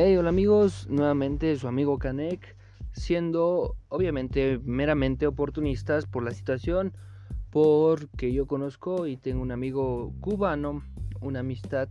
Hey, 0.00 0.16
hola 0.16 0.28
amigos, 0.28 0.86
nuevamente 0.88 1.56
su 1.56 1.66
amigo 1.66 1.98
Kanek, 1.98 2.54
siendo 2.92 3.74
obviamente 3.88 4.60
meramente 4.62 5.26
oportunistas 5.26 6.06
por 6.06 6.22
la 6.22 6.30
situación, 6.30 6.92
porque 7.50 8.32
yo 8.32 8.46
conozco 8.46 9.08
y 9.08 9.16
tengo 9.16 9.42
un 9.42 9.50
amigo 9.50 10.12
cubano, 10.20 10.84
una 11.20 11.40
amistad 11.40 11.88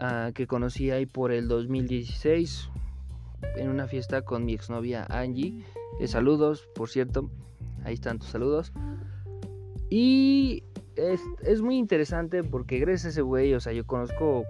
uh, 0.00 0.32
que 0.32 0.46
conocí 0.46 0.92
ahí 0.92 1.04
por 1.04 1.32
el 1.32 1.48
2016 1.48 2.70
en 3.56 3.68
una 3.68 3.88
fiesta 3.88 4.22
con 4.22 4.44
mi 4.44 4.54
exnovia 4.54 5.04
Angie. 5.10 5.64
Eh, 5.98 6.06
saludos, 6.06 6.68
por 6.76 6.90
cierto, 6.90 7.28
ahí 7.82 7.94
están 7.94 8.20
tus 8.20 8.28
saludos. 8.28 8.72
Y 9.88 10.62
es, 10.94 11.20
es 11.42 11.60
muy 11.60 11.76
interesante 11.76 12.44
porque 12.44 12.78
gracias 12.78 13.14
ese 13.14 13.22
güey, 13.22 13.52
o 13.54 13.58
sea, 13.58 13.72
yo 13.72 13.84
conozco 13.84 14.44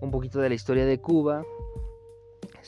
un 0.00 0.10
poquito 0.10 0.40
de 0.40 0.48
la 0.48 0.56
historia 0.56 0.86
de 0.86 0.98
Cuba, 0.98 1.44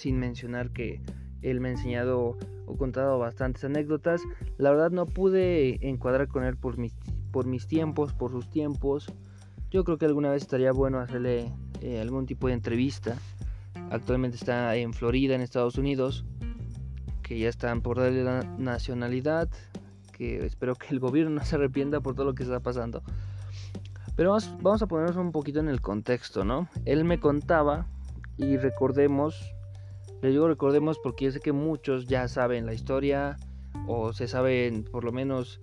sin 0.02 0.19
mencionar 0.19 0.70
que 0.70 1.01
él 1.42 1.61
me 1.61 1.69
ha 1.69 1.73
enseñado 1.73 2.37
o 2.66 2.77
contado 2.77 3.19
bastantes 3.19 3.65
anécdotas. 3.65 4.23
La 4.59 4.70
verdad 4.70 4.91
no 4.91 5.06
pude 5.06 5.87
encuadrar 5.88 6.29
con 6.29 6.45
él 6.45 6.56
por 6.56 6.77
mis, 6.77 6.93
por 7.30 7.47
mis 7.47 7.66
tiempos, 7.69 8.12
por 8.12 8.30
sus 8.30 8.51
tiempos. 8.51 9.12
Yo 9.70 9.84
creo 9.84 9.98
que 9.98 10.07
alguna 10.07 10.30
vez 10.30 10.43
estaría 10.43 10.73
bueno 10.73 10.98
hacerle 10.98 11.52
eh, 11.80 12.01
algún 12.01 12.27
tipo 12.27 12.48
de 12.48 12.55
entrevista. 12.55 13.16
Actualmente 13.91 14.37
está 14.37 14.74
en 14.77 14.93
Florida, 14.93 15.34
en 15.34 15.41
Estados 15.41 15.79
Unidos, 15.79 16.24
que 17.23 17.38
ya 17.38 17.48
están 17.48 17.80
por 17.80 17.98
darle 17.98 18.24
la 18.24 18.43
nacionalidad, 18.59 19.48
que 20.12 20.45
espero 20.45 20.74
que 20.74 20.88
el 20.88 20.98
gobierno 20.98 21.30
no 21.30 21.45
se 21.45 21.55
arrepienta 21.57 22.01
por 22.01 22.15
todo 22.15 22.27
lo 22.27 22.34
que 22.34 22.43
está 22.43 22.60
pasando. 22.60 23.02
Pero 24.16 24.30
vamos, 24.30 24.52
vamos 24.60 24.82
a 24.82 24.87
ponernos 24.87 25.16
un 25.16 25.32
poquito 25.32 25.60
en 25.60 25.69
el 25.69 25.80
contexto, 25.80 26.45
¿no? 26.45 26.69
Él 26.84 27.05
me 27.05 27.19
contaba 27.19 27.87
y 28.37 28.57
recordemos 28.57 29.54
le 30.23 30.30
digo 30.30 30.48
recordemos 30.48 30.98
porque 30.98 31.26
yo 31.26 31.32
sé 31.32 31.40
que 31.40 31.52
muchos 31.52 32.06
ya 32.06 32.28
saben 32.28 32.65
la 32.65 32.74
historia 32.74 33.37
o 33.87 34.12
se 34.12 34.29
saben 34.29 34.84
por 34.84 35.04
lo 35.04 35.12
menos 35.12 35.60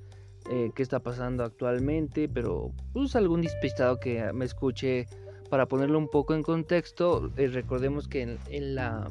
eh, 0.51 0.71
qué 0.75 0.83
está 0.83 0.99
pasando 0.99 1.43
actualmente, 1.43 2.27
pero 2.27 2.71
pues 2.93 3.16
algún 3.16 3.41
despistado 3.41 3.99
que 3.99 4.31
me 4.33 4.45
escuche 4.45 5.07
para 5.49 5.67
ponerlo 5.67 5.97
un 5.97 6.09
poco 6.09 6.33
en 6.33 6.43
contexto, 6.43 7.31
eh, 7.38 7.47
recordemos 7.47 8.07
que 8.07 8.38
en, 8.49 8.75
la, 8.75 9.09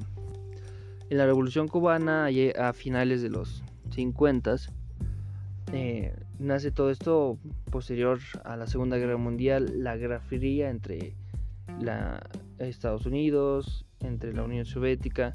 en 1.10 1.18
la 1.18 1.26
Revolución 1.26 1.68
Cubana, 1.68 2.28
a 2.58 2.72
finales 2.72 3.22
de 3.22 3.30
los 3.30 3.62
50, 3.90 4.56
eh, 5.72 6.14
nace 6.38 6.70
todo 6.70 6.90
esto 6.90 7.38
posterior 7.70 8.18
a 8.44 8.56
la 8.56 8.66
Segunda 8.66 8.96
Guerra 8.96 9.16
Mundial, 9.16 9.82
la 9.82 9.96
Guerra 9.96 10.20
Fría 10.20 10.70
entre 10.70 11.14
la, 11.80 12.20
Estados 12.58 13.06
Unidos, 13.06 13.86
entre 14.00 14.32
la 14.32 14.42
Unión 14.42 14.64
Soviética 14.64 15.34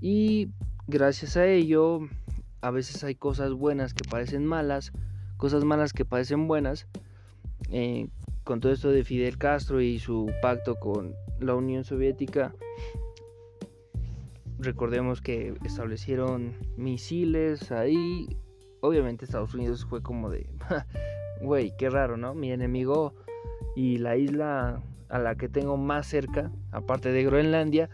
y 0.00 0.50
gracias 0.86 1.36
a 1.36 1.46
ello 1.46 2.00
a 2.60 2.70
veces 2.70 3.02
hay 3.04 3.14
cosas 3.14 3.52
buenas 3.52 3.92
que 3.92 4.08
parecen 4.08 4.46
malas, 4.46 4.92
cosas 5.36 5.64
malas 5.64 5.92
que 5.92 6.04
parecen 6.04 6.46
buenas. 6.46 6.86
Eh, 7.70 8.08
con 8.44 8.60
todo 8.60 8.72
esto 8.72 8.90
de 8.90 9.04
Fidel 9.04 9.38
Castro 9.38 9.80
y 9.80 9.98
su 9.98 10.32
pacto 10.40 10.76
con 10.76 11.14
la 11.40 11.54
Unión 11.54 11.84
Soviética, 11.84 12.54
recordemos 14.58 15.20
que 15.20 15.54
establecieron 15.64 16.54
misiles 16.76 17.70
ahí. 17.72 18.36
Obviamente 18.80 19.24
Estados 19.24 19.54
Unidos 19.54 19.84
fue 19.84 20.02
como 20.02 20.30
de, 20.30 20.48
güey, 21.42 21.72
qué 21.76 21.90
raro, 21.90 22.16
¿no? 22.16 22.34
Mi 22.34 22.52
enemigo 22.52 23.14
y 23.76 23.98
la 23.98 24.16
isla 24.16 24.82
a 25.12 25.18
la 25.18 25.34
que 25.34 25.48
tengo 25.48 25.76
más 25.76 26.06
cerca, 26.06 26.50
aparte 26.70 27.12
de 27.12 27.22
Groenlandia, 27.22 27.90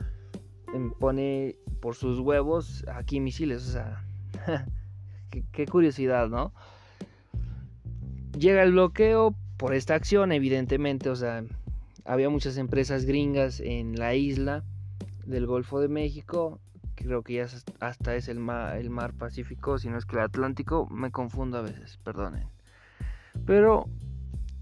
em, 0.72 0.92
pone 0.92 1.56
por 1.80 1.96
sus 1.96 2.20
huevos 2.20 2.84
aquí 2.86 3.18
misiles. 3.18 3.66
O 3.66 3.72
sea, 3.72 4.04
qué, 5.52 5.66
curiosidad, 5.66 6.28
¿no? 6.28 6.52
Llega 8.38 8.62
el 8.62 8.70
bloqueo 8.70 9.34
por 9.56 9.74
esta 9.74 9.96
acción, 9.96 10.30
evidentemente. 10.30 11.10
O 11.10 11.16
sea, 11.16 11.42
había 12.04 12.30
muchas 12.30 12.56
empresas 12.56 13.04
gringas 13.04 13.58
en 13.58 13.98
la 13.98 14.14
isla 14.14 14.62
del 15.26 15.46
Golfo 15.46 15.80
de 15.80 15.88
México. 15.88 16.60
Creo 16.94 17.22
que 17.22 17.34
ya 17.34 17.46
hasta 17.80 18.14
es 18.14 18.28
el 18.28 18.38
mar, 18.38 18.76
el 18.76 18.90
mar 18.90 19.12
Pacífico, 19.12 19.78
si 19.78 19.88
no 19.88 19.98
es 19.98 20.06
que 20.06 20.14
el 20.14 20.22
Atlántico. 20.22 20.86
Me 20.88 21.10
confundo 21.10 21.58
a 21.58 21.62
veces, 21.62 21.98
perdonen. 22.04 22.46
Pero, 23.44 23.88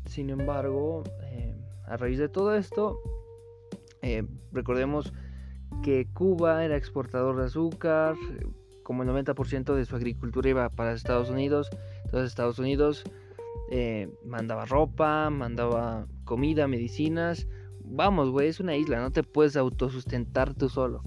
sin 0.06 0.31
embargo, 0.31 1.05
eh, 1.25 1.46
a 1.87 1.97
raíz 1.97 2.19
de 2.19 2.29
todo 2.29 2.55
esto, 2.55 2.99
eh, 4.03 4.25
recordemos 4.53 5.13
que 5.83 6.07
Cuba 6.13 6.65
era 6.65 6.77
exportador 6.77 7.37
de 7.37 7.45
azúcar, 7.45 8.15
como 8.83 9.03
el 9.03 9.09
90% 9.09 9.75
de 9.75 9.85
su 9.85 9.97
agricultura 9.97 10.49
iba 10.49 10.69
para 10.69 10.93
Estados 10.93 11.31
Unidos, 11.31 11.69
entonces 12.05 12.31
Estados 12.31 12.59
Unidos 12.59 13.05
eh, 13.71 14.09
mandaba 14.25 14.65
ropa, 14.65 15.29
mandaba 15.31 16.07
comida, 16.25 16.69
medicinas. 16.69 17.49
Vamos, 17.85 18.31
güey, 18.31 18.49
es 18.49 18.61
una 18.61 18.77
isla, 18.77 19.01
no 19.01 19.11
te 19.11 19.23
puedes 19.23 19.57
autosustentar 19.57 20.55
tú 20.55 20.69
solo. 20.69 21.03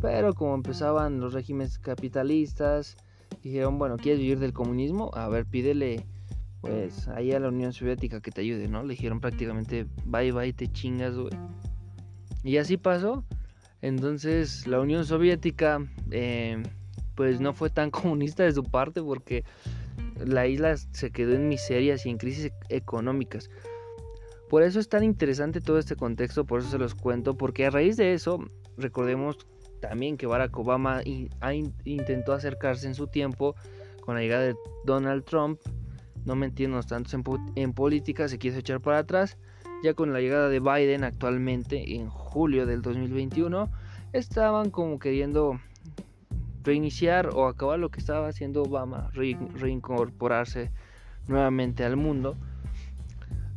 Pero 0.00 0.34
como 0.34 0.54
empezaban 0.54 1.20
los 1.20 1.34
regímenes 1.34 1.78
capitalistas, 1.78 2.96
dijeron, 3.42 3.78
bueno, 3.78 3.96
¿quieres 3.98 4.20
vivir 4.20 4.38
del 4.38 4.52
comunismo? 4.52 5.10
A 5.14 5.28
ver, 5.28 5.46
pídele 5.46 6.06
pues 6.62 7.08
ahí 7.08 7.32
a 7.32 7.40
la 7.40 7.48
Unión 7.48 7.72
Soviética 7.72 8.20
que 8.20 8.30
te 8.30 8.40
ayude, 8.40 8.68
¿no? 8.68 8.84
Le 8.84 8.94
dijeron 8.94 9.20
prácticamente, 9.20 9.86
bye 10.06 10.30
bye, 10.30 10.52
te 10.52 10.68
chingas, 10.68 11.16
güey. 11.16 11.32
Y 12.44 12.56
así 12.56 12.76
pasó. 12.76 13.24
Entonces 13.80 14.68
la 14.68 14.80
Unión 14.80 15.04
Soviética 15.04 15.84
eh, 16.12 16.62
pues 17.16 17.40
no 17.40 17.52
fue 17.52 17.68
tan 17.68 17.90
comunista 17.90 18.44
de 18.44 18.52
su 18.52 18.62
parte 18.62 19.02
porque 19.02 19.44
la 20.24 20.46
isla 20.46 20.76
se 20.76 21.10
quedó 21.10 21.34
en 21.34 21.48
miserias 21.48 22.06
y 22.06 22.10
en 22.10 22.16
crisis 22.16 22.52
económicas. 22.68 23.50
Por 24.48 24.62
eso 24.62 24.78
es 24.78 24.88
tan 24.88 25.02
interesante 25.02 25.60
todo 25.60 25.78
este 25.78 25.96
contexto, 25.96 26.44
por 26.44 26.60
eso 26.60 26.70
se 26.70 26.78
los 26.78 26.94
cuento, 26.94 27.36
porque 27.36 27.66
a 27.66 27.70
raíz 27.70 27.96
de 27.96 28.12
eso, 28.12 28.38
recordemos 28.76 29.38
también 29.80 30.16
que 30.16 30.26
Barack 30.26 30.56
Obama 30.56 31.00
intentó 31.84 32.34
acercarse 32.34 32.86
en 32.86 32.94
su 32.94 33.08
tiempo 33.08 33.56
con 34.02 34.14
la 34.14 34.20
llegada 34.20 34.44
de 34.44 34.54
Donald 34.84 35.24
Trump, 35.24 35.58
no 36.24 36.36
metiéndonos 36.36 36.86
tanto 36.86 37.16
en, 37.16 37.24
en 37.56 37.72
política, 37.72 38.28
se 38.28 38.38
quiso 38.38 38.58
echar 38.58 38.80
para 38.80 38.98
atrás 38.98 39.36
ya 39.82 39.94
con 39.94 40.12
la 40.12 40.20
llegada 40.20 40.48
de 40.48 40.60
Biden 40.60 41.02
actualmente 41.02 41.96
en 41.96 42.08
julio 42.08 42.66
del 42.66 42.82
2021, 42.82 43.68
estaban 44.12 44.70
como 44.70 44.98
queriendo 44.98 45.60
reiniciar 46.62 47.30
o 47.34 47.48
acabar 47.48 47.80
lo 47.80 47.90
que 47.90 47.98
estaba 47.98 48.28
haciendo 48.28 48.62
Obama, 48.62 49.10
reincorporarse 49.12 50.70
nuevamente 51.26 51.84
al 51.84 51.96
mundo. 51.96 52.36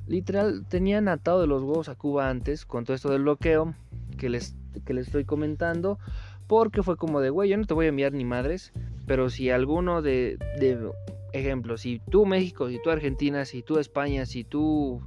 Literal, 0.07 0.65
tenían 0.67 1.07
atado 1.07 1.41
de 1.41 1.47
los 1.47 1.61
huevos 1.61 1.89
a 1.89 1.95
Cuba 1.95 2.29
antes 2.29 2.65
con 2.65 2.85
todo 2.85 2.95
esto 2.95 3.11
del 3.11 3.23
bloqueo 3.23 3.75
que 4.17 4.29
les, 4.29 4.55
que 4.83 4.93
les 4.93 5.07
estoy 5.07 5.25
comentando. 5.25 5.99
Porque 6.47 6.83
fue 6.83 6.95
como 6.95 7.21
de, 7.21 7.31
güey, 7.31 7.49
yo 7.49 7.57
no 7.57 7.65
te 7.65 7.73
voy 7.73 7.87
a 7.87 7.89
enviar 7.89 8.13
ni 8.13 8.23
madres. 8.23 8.71
Pero 9.07 9.31
si 9.31 9.49
alguno 9.49 10.03
de, 10.03 10.37
de 10.59 10.91
ejemplo, 11.39 11.77
si 11.77 12.01
tú 12.09 12.25
México, 12.25 12.69
si 12.69 12.81
tú 12.81 12.89
Argentina, 12.89 13.45
si 13.45 13.61
tú 13.61 13.77
España, 13.79 14.25
si 14.25 14.43
tú 14.43 15.01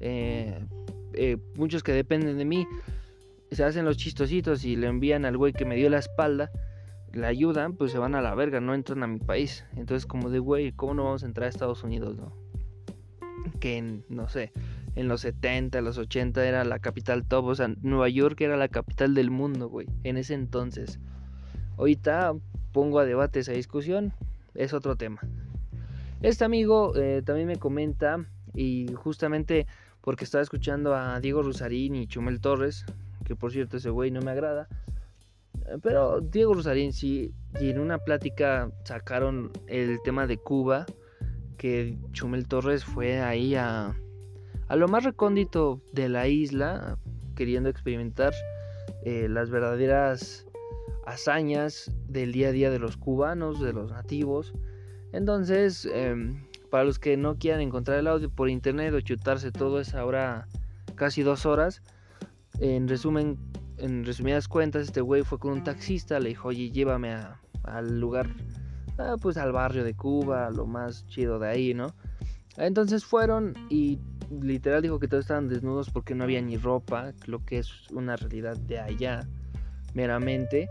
eh, 0.00 0.64
eh, 1.14 1.36
muchos 1.56 1.82
que 1.82 1.92
dependen 1.92 2.38
de 2.38 2.44
mí 2.44 2.66
se 3.50 3.64
hacen 3.64 3.84
los 3.84 3.96
chistositos 3.96 4.64
y 4.64 4.76
le 4.76 4.86
envían 4.86 5.24
al 5.24 5.36
güey 5.36 5.52
que 5.52 5.64
me 5.64 5.76
dio 5.76 5.90
la 5.90 5.98
espalda, 5.98 6.50
le 7.12 7.26
ayudan, 7.26 7.74
pues 7.74 7.92
se 7.92 7.98
van 7.98 8.14
a 8.14 8.22
la 8.22 8.34
verga, 8.34 8.60
no 8.60 8.74
entran 8.74 9.02
a 9.02 9.06
mi 9.06 9.18
país. 9.18 9.64
Entonces, 9.76 10.06
como 10.06 10.30
de 10.30 10.38
güey, 10.38 10.72
¿cómo 10.72 10.94
no 10.94 11.04
vamos 11.04 11.22
a 11.22 11.26
entrar 11.26 11.46
a 11.46 11.50
Estados 11.50 11.84
Unidos, 11.84 12.16
no? 12.16 12.34
Que 13.60 13.76
en, 13.76 14.04
no 14.08 14.28
sé, 14.28 14.52
en 14.94 15.08
los 15.08 15.20
70, 15.20 15.80
los 15.82 15.98
80 15.98 16.46
era 16.46 16.64
la 16.64 16.78
capital 16.78 17.26
top, 17.26 17.44
o 17.46 17.54
sea, 17.54 17.68
Nueva 17.82 18.08
York 18.08 18.40
era 18.40 18.56
la 18.56 18.68
capital 18.68 19.14
del 19.14 19.30
mundo, 19.30 19.68
güey, 19.68 19.86
en 20.02 20.16
ese 20.16 20.32
entonces. 20.34 20.98
Ahorita 21.76 22.32
pongo 22.72 22.98
a 22.98 23.04
debate 23.04 23.40
esa 23.40 23.52
discusión, 23.52 24.14
es 24.54 24.72
otro 24.72 24.96
tema. 24.96 25.20
Este 26.22 26.44
amigo 26.44 26.94
eh, 26.94 27.20
también 27.24 27.48
me 27.48 27.56
comenta 27.56 28.24
y 28.54 28.86
justamente 28.94 29.66
porque 30.00 30.22
estaba 30.24 30.42
escuchando 30.42 30.94
a 30.94 31.18
Diego 31.18 31.42
Rosarín 31.42 31.96
y 31.96 32.06
Chumel 32.06 32.40
Torres, 32.40 32.84
que 33.24 33.34
por 33.34 33.50
cierto 33.50 33.78
ese 33.78 33.90
güey 33.90 34.12
no 34.12 34.20
me 34.20 34.30
agrada. 34.30 34.68
Eh, 35.66 35.78
pero 35.82 36.20
Diego 36.20 36.54
Rosarín 36.54 36.92
sí, 36.92 37.34
y 37.60 37.70
en 37.70 37.80
una 37.80 37.98
plática 37.98 38.70
sacaron 38.84 39.50
el 39.66 40.00
tema 40.04 40.28
de 40.28 40.38
Cuba, 40.38 40.86
que 41.58 41.98
Chumel 42.12 42.46
Torres 42.46 42.84
fue 42.84 43.20
ahí 43.20 43.56
a, 43.56 43.92
a 44.68 44.76
lo 44.76 44.86
más 44.86 45.02
recóndito 45.02 45.80
de 45.92 46.08
la 46.08 46.28
isla, 46.28 46.98
queriendo 47.34 47.68
experimentar 47.68 48.32
eh, 49.04 49.26
las 49.28 49.50
verdaderas 49.50 50.46
hazañas 51.04 51.90
del 52.06 52.30
día 52.30 52.48
a 52.48 52.52
día 52.52 52.70
de 52.70 52.78
los 52.78 52.96
cubanos, 52.96 53.60
de 53.60 53.72
los 53.72 53.90
nativos. 53.90 54.54
Entonces, 55.12 55.86
em, 55.92 56.44
para 56.70 56.84
los 56.84 56.98
que 56.98 57.16
no 57.16 57.36
quieran 57.36 57.60
encontrar 57.60 57.98
el 57.98 58.06
audio 58.06 58.30
por 58.30 58.48
internet 58.48 58.94
o 58.94 59.00
chutarse 59.00 59.52
todo 59.52 59.80
es 59.80 59.94
ahora 59.94 60.48
casi 60.94 61.22
dos 61.22 61.46
horas. 61.46 61.82
En 62.60 62.88
resumen, 62.88 63.38
en 63.76 64.04
resumidas 64.04 64.48
cuentas, 64.48 64.82
este 64.86 65.00
güey 65.00 65.22
fue 65.22 65.38
con 65.38 65.52
un 65.52 65.64
taxista, 65.64 66.18
le 66.18 66.30
dijo, 66.30 66.48
oye, 66.48 66.70
llévame 66.70 67.14
al 67.64 68.00
lugar, 68.00 68.28
ah, 68.98 69.16
pues 69.20 69.36
al 69.36 69.52
barrio 69.52 69.84
de 69.84 69.94
Cuba, 69.94 70.50
lo 70.50 70.66
más 70.66 71.06
chido 71.06 71.38
de 71.38 71.48
ahí, 71.48 71.74
¿no? 71.74 71.94
Entonces 72.56 73.04
fueron 73.04 73.54
y 73.70 73.98
literal 74.40 74.82
dijo 74.82 74.98
que 74.98 75.08
todos 75.08 75.24
estaban 75.24 75.48
desnudos 75.48 75.90
porque 75.90 76.14
no 76.14 76.24
había 76.24 76.40
ni 76.40 76.56
ropa, 76.56 77.12
lo 77.26 77.44
que 77.44 77.58
es 77.58 77.90
una 77.90 78.16
realidad 78.16 78.56
de 78.56 78.78
allá, 78.78 79.26
meramente. 79.94 80.68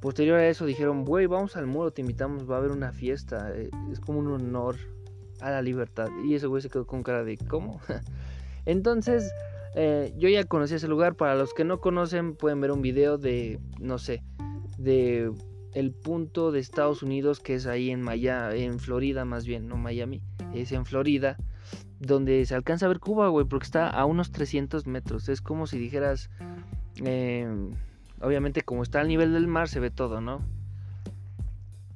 Posterior 0.00 0.38
a 0.38 0.48
eso 0.48 0.64
dijeron, 0.66 1.04
güey, 1.04 1.26
vamos 1.26 1.56
al 1.56 1.66
muro, 1.66 1.92
te 1.92 2.00
invitamos, 2.00 2.48
va 2.48 2.56
a 2.56 2.58
haber 2.58 2.70
una 2.70 2.92
fiesta, 2.92 3.52
eh, 3.54 3.70
es 3.92 4.00
como 4.00 4.18
un 4.18 4.28
honor 4.28 4.76
a 5.40 5.50
la 5.50 5.62
libertad. 5.62 6.08
Y 6.24 6.34
ese 6.34 6.46
güey 6.46 6.62
se 6.62 6.70
quedó 6.70 6.86
con 6.86 7.02
cara 7.02 7.22
de, 7.22 7.36
¿cómo? 7.36 7.80
Entonces, 8.66 9.30
eh, 9.74 10.14
yo 10.16 10.28
ya 10.28 10.44
conocí 10.44 10.74
ese 10.74 10.88
lugar, 10.88 11.16
para 11.16 11.34
los 11.34 11.52
que 11.52 11.64
no 11.64 11.80
conocen 11.80 12.34
pueden 12.34 12.60
ver 12.60 12.72
un 12.72 12.82
video 12.82 13.18
de, 13.18 13.60
no 13.78 13.98
sé, 13.98 14.22
de 14.78 15.32
el 15.74 15.92
punto 15.92 16.50
de 16.50 16.58
Estados 16.58 17.02
Unidos 17.02 17.38
que 17.38 17.54
es 17.54 17.66
ahí 17.66 17.90
en 17.90 18.02
Miami, 18.02 18.62
en 18.62 18.80
Florida 18.80 19.24
más 19.24 19.46
bien, 19.46 19.68
no 19.68 19.76
Miami, 19.76 20.20
es 20.52 20.72
en 20.72 20.84
Florida 20.84 21.36
donde 22.00 22.44
se 22.46 22.54
alcanza 22.54 22.86
a 22.86 22.88
ver 22.88 22.98
Cuba, 22.98 23.28
güey, 23.28 23.46
porque 23.46 23.64
está 23.64 23.88
a 23.88 24.06
unos 24.06 24.32
300 24.32 24.86
metros. 24.86 25.28
Es 25.28 25.40
como 25.42 25.66
si 25.66 25.78
dijeras, 25.78 26.30
em, 27.04 27.74
obviamente 28.20 28.62
como 28.62 28.82
está 28.82 29.00
al 29.00 29.08
nivel 29.08 29.32
del 29.32 29.46
mar 29.46 29.68
se 29.68 29.80
ve 29.80 29.90
todo, 29.90 30.20
¿no? 30.20 30.40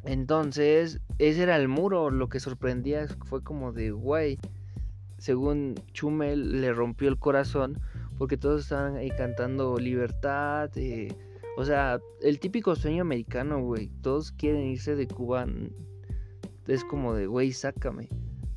Entonces, 0.04 1.00
ese 1.18 1.42
era 1.44 1.56
el 1.56 1.68
muro, 1.68 2.10
lo 2.10 2.28
que 2.28 2.40
sorprendía 2.40 3.06
fue 3.24 3.42
como 3.42 3.72
de, 3.72 3.90
güey, 3.90 4.38
según 5.18 5.74
Chumel 5.92 6.60
le 6.60 6.72
rompió 6.72 7.08
el 7.08 7.18
corazón 7.18 7.80
porque 8.18 8.36
todos 8.36 8.62
estaban 8.62 8.96
ahí 8.96 9.10
cantando 9.10 9.78
libertad, 9.78 10.70
eh, 10.76 11.08
o 11.56 11.64
sea, 11.64 12.00
el 12.20 12.38
típico 12.38 12.76
sueño 12.76 13.02
americano, 13.02 13.60
güey, 13.60 13.88
todos 14.02 14.32
quieren 14.32 14.66
irse 14.66 14.94
de 14.94 15.06
Cuba, 15.06 15.46
es 16.66 16.84
como 16.84 17.14
de, 17.14 17.26
güey, 17.26 17.52
sácame 17.52 18.08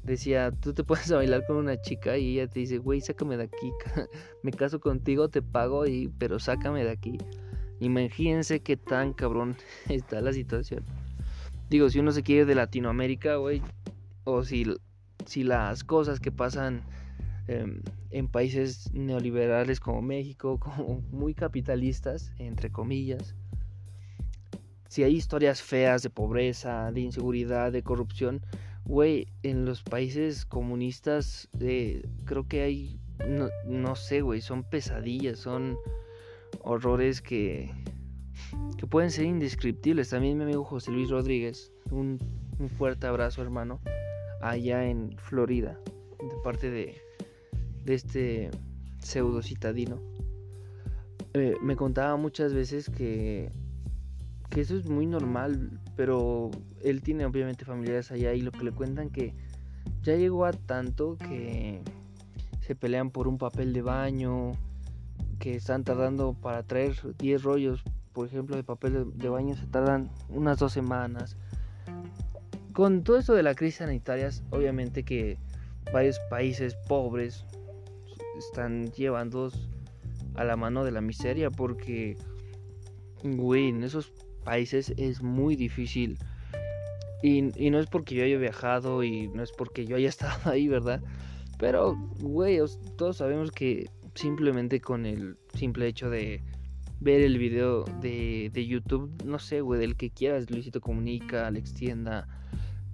decía, 0.08 0.52
tú 0.52 0.74
te 0.74 0.84
puedes 0.84 1.12
bailar 1.12 1.46
con 1.46 1.58
una 1.58 1.80
chica 1.80 2.18
y 2.18 2.40
ella 2.40 2.48
te 2.48 2.62
dice, 2.62 2.80
güey, 2.80 3.02
sácame 3.02 3.38
de 3.38 3.44
aquí, 3.44 3.72
me 4.44 4.52
caso 4.52 4.80
contigo, 4.80 5.30
te 5.30 5.42
pago, 5.42 5.86
y, 5.86 6.08
pero 6.18 6.40
sácame 6.40 6.84
de 6.84 6.92
aquí. 6.92 7.18
Imagínense 7.80 8.62
qué 8.62 8.78
tan 8.78 9.14
cabrón 9.14 9.58
está 9.90 10.22
la 10.22 10.34
situación. 10.34 10.84
Digo, 11.70 11.90
si 11.90 12.00
uno 12.00 12.12
se 12.12 12.24
quiere 12.24 12.46
de 12.46 12.56
Latinoamérica, 12.56 13.36
güey, 13.36 13.62
o 14.24 14.44
si, 14.44 14.66
si 15.26 15.44
las 15.44 15.84
cosas 15.84 16.20
que 16.20 16.32
pasan 16.32 16.84
em, 17.48 17.82
en 18.12 18.28
países 18.28 18.92
neoliberales 18.94 19.80
como 19.80 20.02
México, 20.02 20.60
como 20.62 21.02
muy 21.12 21.34
capitalistas, 21.34 22.32
entre 22.38 22.72
comillas, 22.72 23.36
si 24.88 25.04
hay 25.04 25.16
historias 25.16 25.62
feas 25.62 26.02
de 26.02 26.10
pobreza, 26.10 26.92
de 26.94 27.02
inseguridad, 27.02 27.74
de 27.74 27.84
corrupción, 27.84 28.42
Güey, 28.88 29.28
en 29.44 29.66
los 29.66 29.84
países 29.84 30.46
comunistas 30.46 31.50
eh, 31.60 32.08
creo 32.24 32.48
que 32.48 32.62
hay, 32.62 33.02
no, 33.66 33.96
sé, 33.98 34.22
güey, 34.22 34.40
son 34.40 34.64
pesadillas, 34.64 35.40
son 35.40 35.78
horrores 36.68 37.22
que, 37.22 37.72
que 38.78 38.88
pueden 38.88 39.12
ser 39.12 39.26
indescriptibles. 39.26 40.10
También 40.10 40.38
mi 40.38 40.44
amigo 40.44 40.64
José 40.64 40.92
Luis 40.92 41.10
Rodríguez, 41.10 41.72
un, 41.92 42.20
fuerte 42.78 43.08
abrazo 43.08 43.42
hermano, 43.42 43.80
allá 44.42 44.86
en 44.86 45.18
Florida, 45.18 45.80
de 46.20 46.36
parte 46.44 46.70
de, 46.70 46.96
de 47.86 47.94
este 47.94 48.52
pseudo 49.00 49.42
citadino. 49.42 50.00
Eh, 51.34 51.56
me 51.62 51.76
contaba 51.76 52.18
muchas 52.18 52.54
veces 52.54 52.90
que 52.90 53.52
que 54.50 54.62
eso 54.62 54.78
es 54.78 54.88
muy 54.88 55.06
normal, 55.06 55.80
pero 55.96 56.52
él 56.84 57.02
tiene 57.02 57.26
obviamente 57.26 57.66
familiares 57.66 58.12
allá 58.12 58.34
y 58.34 58.42
lo 58.42 58.52
que 58.52 58.64
le 58.64 58.72
cuentan 58.72 59.10
que 59.10 59.34
ya 60.04 60.16
llegó 60.16 60.46
a 60.46 60.54
tanto 60.54 61.18
que 61.18 61.82
se 62.62 62.76
pelean 62.76 63.12
por 63.12 63.28
un 63.28 63.38
papel 63.38 63.74
de 63.74 63.82
baño, 63.82 64.54
que 65.40 65.56
están 65.56 65.84
tardando 65.84 66.34
para 66.34 66.64
traer 66.64 66.96
10 67.18 67.44
rollos, 67.44 67.84
por 68.14 68.28
ejemplo, 68.28 68.56
de 68.56 68.64
papel 68.64 69.18
de 69.18 69.30
baño, 69.30 69.56
se 69.56 69.68
tardan 69.68 70.10
unas 70.30 70.58
dos 70.60 70.74
semanas. 70.74 71.38
Con 72.74 73.04
todo 73.04 73.18
esto 73.18 73.34
de 73.34 73.44
la 73.44 73.56
crisis 73.56 73.80
sanitaria, 73.80 74.30
obviamente 74.52 75.04
que 75.04 75.38
varios 75.92 76.20
países 76.30 76.76
pobres 76.88 77.46
están 78.38 78.92
llevando 78.92 79.52
a 80.36 80.44
la 80.44 80.56
mano 80.56 80.84
de 80.84 80.92
la 80.92 81.02
miseria 81.02 81.50
porque, 81.50 82.16
güey, 83.24 83.70
en 83.70 83.84
esos 83.84 84.14
países 84.44 84.94
es 84.98 85.22
muy 85.22 85.56
difícil. 85.56 86.18
Y, 87.24 87.42
no 87.42 87.80
es 87.80 87.88
porque 87.88 88.16
yo 88.16 88.24
haya 88.24 88.38
viajado 88.38 89.04
y 89.04 89.28
no 89.30 89.42
es 89.42 89.52
porque 89.52 89.86
yo 89.86 89.96
haya 89.96 90.10
estado 90.16 90.52
ahí, 90.52 90.68
¿verdad? 90.68 91.02
Pero, 91.58 91.96
güey, 92.20 92.60
todos 92.96 93.18
sabemos 93.18 93.52
que 93.52 93.90
simplemente 94.18 94.82
con 94.82 95.06
el 95.06 95.38
simple 95.54 95.88
hecho 95.88 96.10
de 96.10 96.42
ver 97.00 97.22
el 97.22 97.38
video 97.38 97.86
de, 98.02 98.50
de 98.54 98.66
YouTube, 98.66 99.12
no 99.24 99.40
sé, 99.40 99.62
güey, 99.62 99.80
del 99.80 99.96
que 99.96 100.10
quieras, 100.10 100.50
Luisito 100.50 100.82
Comunica, 100.82 101.48
Alex 101.48 101.74
Tienda, 101.74 102.28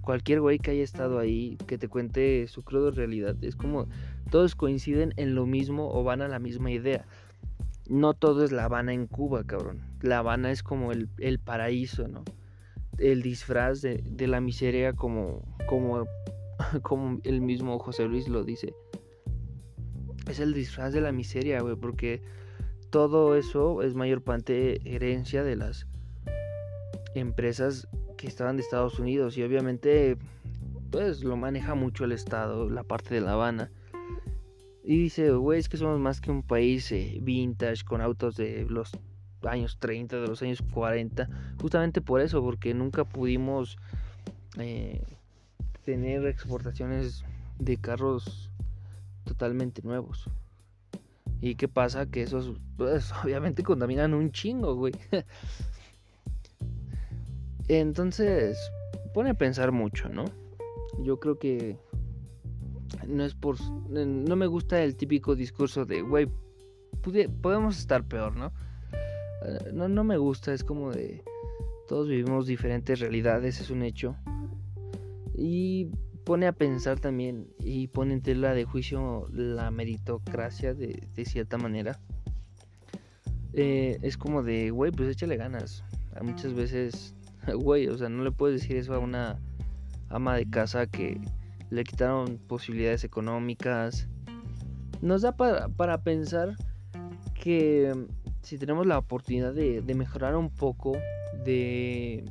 cualquier 0.02 0.40
güey 0.40 0.58
que 0.58 0.72
haya 0.72 0.84
estado 0.84 1.18
ahí, 1.18 1.56
que 1.66 1.78
te 1.78 1.88
cuente 1.88 2.46
su 2.48 2.62
crudo 2.62 2.90
realidad. 2.90 3.36
Es 3.42 3.56
como 3.56 3.88
todos 4.30 4.54
coinciden 4.54 5.14
en 5.16 5.34
lo 5.34 5.46
mismo 5.46 5.90
o 5.90 6.04
van 6.04 6.20
a 6.20 6.28
la 6.28 6.38
misma 6.38 6.70
idea 6.70 7.06
no 7.88 8.14
todo 8.14 8.44
es 8.44 8.52
La 8.52 8.64
Habana 8.64 8.92
en 8.92 9.06
Cuba, 9.06 9.44
cabrón. 9.44 9.82
La 10.00 10.18
Habana 10.18 10.50
es 10.50 10.62
como 10.62 10.92
el, 10.92 11.38
paraíso, 11.38 12.08
¿no? 12.08 12.24
El 12.98 13.22
disfraz 13.22 13.82
de, 13.82 14.26
la 14.26 14.40
miseria 14.40 14.92
como, 14.92 15.42
como, 15.66 16.06
como 16.82 17.20
el 17.24 17.40
mismo 17.40 17.78
José 17.78 18.06
Luis 18.06 18.28
lo 18.28 18.44
dice. 18.44 18.74
Es 20.28 20.40
el 20.40 20.54
disfraz 20.54 20.92
de 20.92 21.00
la 21.00 21.12
miseria, 21.12 21.60
güey, 21.60 21.76
porque 21.76 22.22
todo 22.90 23.36
eso 23.36 23.82
es 23.82 23.94
mayor 23.94 24.22
parte 24.22 24.80
herencia 24.84 25.42
de 25.42 25.56
las 25.56 25.86
empresas 27.14 27.88
que 28.16 28.26
estaban 28.26 28.56
de 28.56 28.62
Estados 28.62 28.98
Unidos 28.98 29.36
y 29.36 29.42
obviamente 29.42 30.16
pues 30.90 31.24
lo 31.24 31.36
maneja 31.36 31.74
mucho 31.74 32.04
el 32.04 32.12
Estado, 32.12 32.70
la 32.70 32.84
parte 32.84 33.14
de 33.14 33.20
La 33.20 33.32
Habana. 33.32 33.70
Y 34.84 34.96
dice, 34.96 35.32
güey, 35.32 35.58
es 35.58 35.68
que 35.68 35.76
somos 35.76 35.98
más 35.98 36.20
que 36.20 36.30
un 36.30 36.42
país 36.42 36.92
eh, 36.92 37.18
vintage 37.20 37.84
con 37.84 38.00
autos 38.00 38.36
de 38.36 38.64
los 38.68 38.92
años 39.42 39.78
30, 39.80 40.20
de 40.20 40.28
los 40.28 40.40
años 40.42 40.62
40. 40.72 41.28
Justamente 41.60 42.00
por 42.00 42.20
eso, 42.20 42.42
porque 42.42 42.74
nunca 42.74 43.04
pudimos 43.04 43.76
eh, 44.58 45.02
tener 45.84 46.26
exportaciones 46.26 47.24
de 47.58 47.76
carros 47.76 48.50
totalmente 49.24 49.82
nuevos. 49.82 50.30
¿Y 51.40 51.56
qué 51.56 51.68
pasa? 51.68 52.06
Que 52.06 52.22
esos, 52.22 52.54
pues, 52.76 53.12
obviamente 53.24 53.62
contaminan 53.62 54.14
un 54.14 54.30
chingo, 54.32 54.74
güey. 54.74 54.94
Entonces, 57.68 58.58
pone 59.12 59.30
a 59.30 59.34
pensar 59.34 59.72
mucho, 59.72 60.08
¿no? 60.08 60.24
Yo 61.02 61.18
creo 61.18 61.38
que 61.38 61.78
no 63.06 63.24
es 63.24 63.34
por 63.34 63.60
no 63.90 64.36
me 64.36 64.46
gusta 64.46 64.82
el 64.82 64.96
típico 64.96 65.34
discurso 65.34 65.84
de 65.84 66.02
güey 66.02 66.28
podemos 67.42 67.78
estar 67.78 68.04
peor 68.04 68.36
no? 68.36 68.52
Eh, 69.44 69.70
no 69.72 69.88
no 69.88 70.04
me 70.04 70.16
gusta 70.16 70.52
es 70.52 70.64
como 70.64 70.92
de 70.92 71.24
todos 71.88 72.08
vivimos 72.08 72.46
diferentes 72.46 73.00
realidades 73.00 73.60
es 73.60 73.70
un 73.70 73.82
hecho 73.82 74.16
y 75.34 75.90
pone 76.24 76.46
a 76.46 76.52
pensar 76.52 76.98
también 77.00 77.48
y 77.60 77.88
pone 77.88 78.14
en 78.14 78.22
tela 78.22 78.54
de 78.54 78.64
juicio 78.64 79.28
la 79.32 79.70
meritocracia 79.70 80.74
de, 80.74 81.06
cierta 81.24 81.58
manera 81.58 82.00
eh, 83.52 83.98
es 84.02 84.16
como 84.16 84.42
de 84.42 84.70
güey 84.70 84.90
pues 84.90 85.08
échale 85.10 85.36
ganas 85.36 85.84
muchas 86.22 86.54
veces 86.54 87.14
güey 87.54 87.88
o 87.88 87.98
sea 87.98 88.08
no 88.08 88.24
le 88.24 88.32
puedes 88.32 88.60
decir 88.60 88.76
eso 88.76 88.94
a 88.94 88.98
una 88.98 89.38
ama 90.08 90.36
de 90.36 90.48
casa 90.48 90.86
que 90.86 91.20
le 91.70 91.84
quitaron 91.84 92.38
posibilidades 92.38 93.04
económicas. 93.04 94.08
Nos 95.00 95.22
da 95.22 95.36
para, 95.36 96.02
pensar 96.02 96.56
que 97.34 97.92
mm, 97.94 98.06
si 98.42 98.58
tenemos 98.58 98.86
la 98.86 98.98
oportunidad 98.98 99.52
de, 99.52 99.82
mejorar 99.94 100.36
un 100.36 100.50
poco, 100.50 100.92
de, 101.44 102.24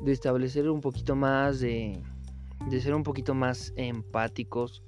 de 0.00 0.12
establecer 0.12 0.68
un 0.70 0.80
poquito 0.80 1.14
más, 1.14 1.60
de, 1.60 2.00
de 2.66 2.80
ser 2.80 2.94
un 2.94 3.02
poquito 3.02 3.34
más 3.34 3.72
empáticos 3.76 4.82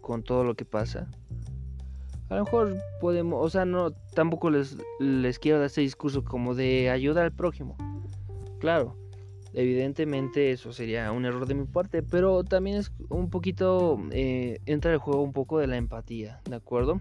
con 0.00 0.22
todo 0.22 0.44
lo 0.44 0.54
que 0.54 0.64
pasa. 0.64 1.10
A 2.28 2.36
lo 2.36 2.44
mejor 2.44 2.76
podemos, 3.00 3.44
o 3.44 3.50
sea, 3.50 3.64
no, 3.64 3.90
tampoco 4.14 4.50
les, 4.50 4.76
les 5.00 5.38
quiero 5.38 5.58
dar 5.58 5.66
este 5.66 5.80
discurso 5.80 6.24
como 6.24 6.54
de 6.54 6.90
ayuda 6.90 7.22
al 7.22 7.32
prójimo. 7.32 7.76
Claro, 8.60 8.96
Evidentemente 9.52 10.52
eso 10.52 10.72
sería 10.72 11.10
un 11.10 11.24
error 11.24 11.46
de 11.46 11.54
mi 11.54 11.64
parte, 11.64 12.02
pero 12.04 12.44
también 12.44 12.76
es 12.76 12.92
un 13.08 13.30
poquito, 13.30 14.00
eh, 14.12 14.60
entra 14.66 14.92
el 14.92 14.98
juego 14.98 15.22
un 15.22 15.32
poco 15.32 15.58
de 15.58 15.66
la 15.66 15.76
empatía, 15.76 16.40
¿de 16.48 16.54
acuerdo? 16.54 17.00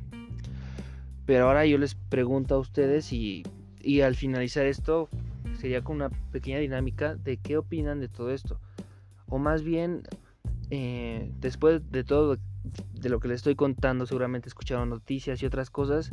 Pero 1.27 1.47
ahora 1.47 1.65
yo 1.67 1.77
les 1.77 1.93
pregunto 1.93 2.55
a 2.55 2.57
ustedes 2.57 3.13
y, 3.13 3.43
y 3.81 4.01
al 4.01 4.15
finalizar 4.15 4.65
esto 4.65 5.09
sería 5.59 5.83
con 5.83 5.97
una 5.97 6.09
pequeña 6.31 6.57
dinámica 6.57 7.15
de 7.15 7.37
qué 7.37 7.57
opinan 7.57 7.99
de 7.99 8.07
todo 8.07 8.31
esto. 8.31 8.59
O 9.29 9.37
más 9.37 9.63
bien, 9.63 10.03
eh, 10.71 11.31
después 11.39 11.91
de 11.91 12.03
todo 12.03 12.37
de 12.93 13.09
lo 13.09 13.19
que 13.19 13.29
les 13.29 13.37
estoy 13.37 13.55
contando, 13.55 14.05
seguramente 14.05 14.49
escucharon 14.49 14.89
noticias 14.89 15.41
y 15.41 15.45
otras 15.45 15.69
cosas. 15.69 16.11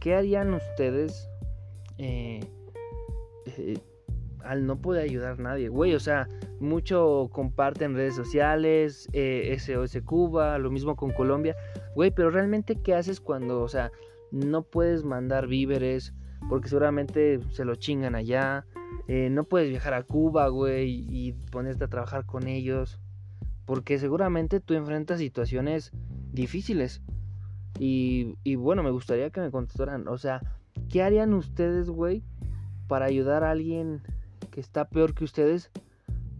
¿Qué 0.00 0.14
harían 0.14 0.52
ustedes 0.52 1.28
eh, 1.98 2.40
eh, 3.46 3.78
al 4.44 4.66
no 4.66 4.80
poder 4.80 5.04
ayudar 5.04 5.32
a 5.32 5.42
nadie? 5.42 5.68
Güey, 5.68 5.94
o 5.94 6.00
sea, 6.00 6.28
mucho 6.60 7.30
comparten 7.32 7.94
redes 7.94 8.14
sociales, 8.14 9.08
SOS 9.12 9.98
Cuba, 10.04 10.58
lo 10.58 10.70
mismo 10.70 10.96
con 10.96 11.12
Colombia. 11.12 11.56
Güey, 11.94 12.10
pero 12.10 12.30
realmente, 12.30 12.82
¿qué 12.82 12.94
haces 12.94 13.20
cuando, 13.20 13.62
o 13.62 13.68
sea, 13.68 13.90
no 14.30 14.62
puedes 14.62 15.04
mandar 15.04 15.46
víveres? 15.46 16.12
Porque 16.48 16.68
seguramente 16.68 17.40
se 17.50 17.64
lo 17.64 17.74
chingan 17.76 18.14
allá. 18.14 18.64
no 19.08 19.44
puedes 19.44 19.68
viajar 19.68 19.94
a 19.94 20.02
Cuba, 20.02 20.48
güey, 20.48 21.06
y 21.08 21.32
ponerte 21.50 21.84
a 21.84 21.88
trabajar 21.88 22.26
con 22.26 22.46
ellos. 22.46 23.00
Porque 23.64 23.98
seguramente 23.98 24.60
tú 24.60 24.74
enfrentas 24.74 25.18
situaciones 25.18 25.92
difíciles. 26.32 27.02
Y, 27.78 28.36
y 28.44 28.54
bueno, 28.54 28.82
me 28.82 28.90
gustaría 28.90 29.30
que 29.30 29.40
me 29.40 29.50
contestaran. 29.50 30.08
O 30.08 30.18
sea, 30.18 30.40
¿qué 30.88 31.02
harían 31.02 31.34
ustedes, 31.34 31.90
güey, 31.90 32.22
para 32.88 33.06
ayudar 33.06 33.44
a 33.44 33.50
alguien 33.50 34.02
que 34.50 34.60
está 34.60 34.88
peor 34.88 35.14
que 35.14 35.24
ustedes? 35.24 35.70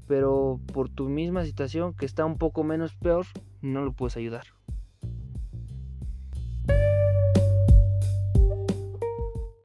Pero 0.07 0.61
por 0.73 0.89
tu 0.89 1.09
misma 1.09 1.45
situación, 1.45 1.95
que 1.95 2.07
está 2.07 2.25
un 2.25 2.39
poco 2.39 2.63
menos 2.63 2.95
peor, 2.95 3.27
no 3.61 3.85
lo 3.85 3.93
puedes 3.93 4.17
ayudar. 4.17 4.56